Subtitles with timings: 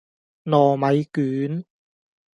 [0.45, 1.63] 糯米卷